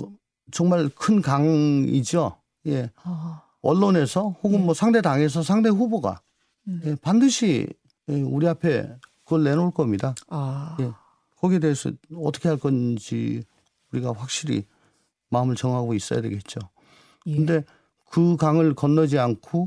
[0.51, 2.37] 정말 큰 강이죠.
[2.67, 2.89] 예.
[3.03, 4.63] 아, 언론에서 혹은 예.
[4.63, 6.21] 뭐 상대 당에서 상대 후보가
[6.69, 6.81] 음.
[6.85, 7.67] 예, 반드시
[8.07, 8.95] 예, 우리 앞에
[9.25, 10.15] 그걸 내놓을 겁니다.
[10.29, 10.77] 아.
[10.79, 10.91] 예.
[11.41, 13.43] 거기에 대해서 어떻게 할 건지
[13.91, 14.65] 우리가 확실히
[15.29, 16.59] 마음을 정하고 있어야 되겠죠.
[17.27, 17.35] 예.
[17.35, 17.63] 근데
[18.09, 19.65] 그 강을 건너지 않고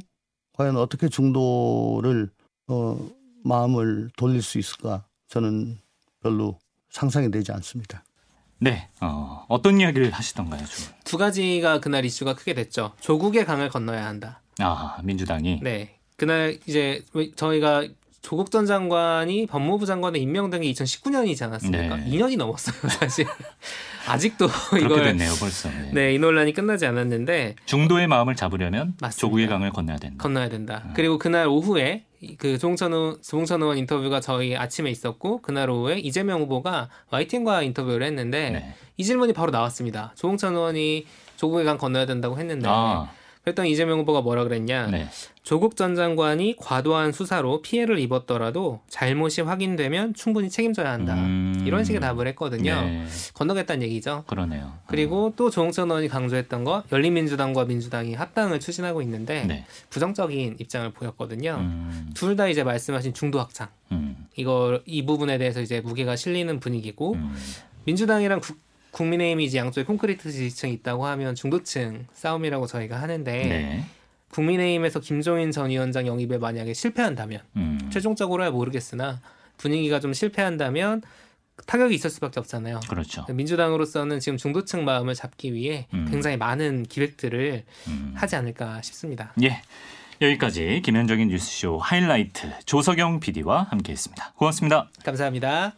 [0.52, 2.30] 과연 어떻게 중도를
[2.68, 2.98] 어
[3.42, 5.78] 마음을 돌릴 수 있을까 저는
[6.20, 6.58] 별로
[6.90, 8.04] 상상이 되지 않습니다.
[8.58, 8.88] 네.
[9.00, 10.94] 어, 어떤 이야기를 하시던가요, 좀?
[11.04, 12.92] 두 가지가 그날 이슈가 크게 됐죠.
[13.00, 14.40] 조국의 강을 건너야 한다.
[14.58, 15.60] 아, 민주당이.
[15.62, 15.98] 네.
[16.16, 17.04] 그날 이제
[17.36, 17.86] 저희가
[18.24, 21.96] 조국 전 장관이 법무부 장관에 임명된 게 2019년이지 않았습니까?
[21.96, 22.04] 네.
[22.08, 23.26] 2년이 넘었어요, 사실.
[24.08, 25.68] 아직도 그렇게 이걸 됐네요, 벌써.
[25.68, 25.90] 네.
[25.92, 29.20] 네, 이 논란이 끝나지 않았는데 중도의 마음을 잡으려면 맞습니다.
[29.20, 30.16] 조국의 강을 건너야 된다.
[30.22, 30.84] 건너야 된다.
[30.94, 32.06] 그리고 그날 오후에
[32.38, 38.06] 그 조홍천, 의- 조홍천 의원 인터뷰가 저희 아침에 있었고 그날 오후에 이재명 후보가 YTN과 인터뷰를
[38.06, 38.74] 했는데 네.
[38.96, 40.14] 이 질문이 바로 나왔습니다.
[40.16, 41.04] 조홍천 의원이
[41.36, 43.10] 조국의 강 건너야 된다고 했는데 아,
[43.44, 44.86] 그랬더니 이재명 후보가 뭐라 그랬냐?
[44.86, 45.06] 네.
[45.42, 51.14] 조국 전 장관이 과도한 수사로 피해를 입었더라도 잘못이 확인되면 충분히 책임져야 한다.
[51.14, 51.62] 음.
[51.66, 52.80] 이런 식의 답을 했거든요.
[52.80, 53.06] 네.
[53.34, 54.24] 건너겠다는 얘기죠.
[54.26, 54.72] 그러네요.
[54.86, 59.66] 그리고 또 조홍천 의원이 강조했던 거 열린민주당과 민주당이 합당을 추진하고 있는데 네.
[59.90, 61.56] 부정적인 입장을 보였거든요.
[61.60, 67.12] 음, 둘다 이제 말씀하신 중도 확장 음, 이거 이 부분에 대해서 이제 무게가 실리는 분위기고
[67.12, 67.34] 음.
[67.84, 68.63] 민주당이랑 국,
[68.94, 73.84] 국민의힘이 이제 양쪽에 콘크리트 지지층이 있다고 하면 중도층 싸움이라고 저희가 하는데 네.
[74.30, 77.78] 국민의힘에서 김종인 전 위원장 영입에 만약에 실패한다면 음.
[77.92, 79.20] 최종적으로야 모르겠으나
[79.58, 81.02] 분위기가 좀 실패한다면
[81.66, 82.80] 타격이 있을 수밖에 없잖아요.
[82.88, 83.24] 그렇죠.
[83.32, 86.08] 민주당으로서는 지금 중도층 마음을 잡기 위해 음.
[86.10, 88.12] 굉장히 많은 기획들을 음.
[88.16, 89.32] 하지 않을까 싶습니다.
[89.42, 89.62] 예.
[90.20, 94.34] 여기까지 김현정의 뉴스쇼 하이라이트 조석영 PD와 함께했습니다.
[94.36, 94.88] 고맙습니다.
[95.04, 95.74] 감사합니다.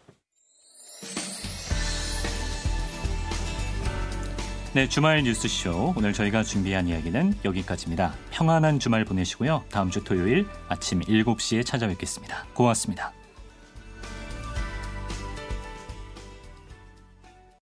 [4.76, 8.12] 네, 주말 뉴스쇼 오늘 저희가 준비한 이야기는 여기까지입니다.
[8.30, 9.64] 평안한 주말 보내시고요.
[9.70, 12.44] 다음 주 토요일 아침 7시에 찾아뵙겠습니다.
[12.52, 13.14] 고맙습니다.